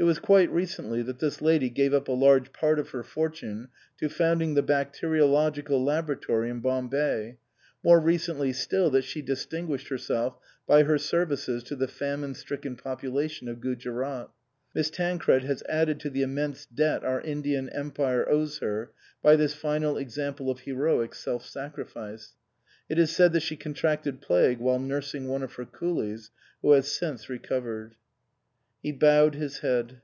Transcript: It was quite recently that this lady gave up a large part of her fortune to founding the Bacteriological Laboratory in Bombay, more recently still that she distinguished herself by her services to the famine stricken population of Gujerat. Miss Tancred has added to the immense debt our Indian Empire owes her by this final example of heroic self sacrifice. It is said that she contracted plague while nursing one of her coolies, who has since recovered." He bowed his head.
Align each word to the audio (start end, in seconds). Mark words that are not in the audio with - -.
It 0.00 0.04
was 0.04 0.20
quite 0.20 0.48
recently 0.52 1.02
that 1.02 1.18
this 1.18 1.42
lady 1.42 1.68
gave 1.68 1.92
up 1.92 2.06
a 2.06 2.12
large 2.12 2.52
part 2.52 2.78
of 2.78 2.90
her 2.90 3.02
fortune 3.02 3.66
to 3.98 4.08
founding 4.08 4.54
the 4.54 4.62
Bacteriological 4.62 5.82
Laboratory 5.84 6.50
in 6.50 6.60
Bombay, 6.60 7.38
more 7.82 7.98
recently 7.98 8.52
still 8.52 8.90
that 8.90 9.02
she 9.02 9.22
distinguished 9.22 9.88
herself 9.88 10.36
by 10.68 10.84
her 10.84 10.98
services 10.98 11.64
to 11.64 11.74
the 11.74 11.88
famine 11.88 12.36
stricken 12.36 12.76
population 12.76 13.48
of 13.48 13.60
Gujerat. 13.60 14.30
Miss 14.72 14.88
Tancred 14.88 15.42
has 15.42 15.64
added 15.68 15.98
to 15.98 16.10
the 16.10 16.22
immense 16.22 16.64
debt 16.64 17.02
our 17.02 17.20
Indian 17.20 17.68
Empire 17.70 18.24
owes 18.28 18.58
her 18.58 18.92
by 19.20 19.34
this 19.34 19.54
final 19.54 19.96
example 19.96 20.48
of 20.48 20.60
heroic 20.60 21.12
self 21.12 21.44
sacrifice. 21.44 22.36
It 22.88 23.00
is 23.00 23.10
said 23.10 23.32
that 23.32 23.40
she 23.42 23.56
contracted 23.56 24.20
plague 24.20 24.60
while 24.60 24.78
nursing 24.78 25.26
one 25.26 25.42
of 25.42 25.54
her 25.54 25.66
coolies, 25.66 26.30
who 26.62 26.70
has 26.70 26.88
since 26.88 27.28
recovered." 27.28 27.96
He 28.80 28.92
bowed 28.92 29.34
his 29.34 29.58
head. 29.58 30.00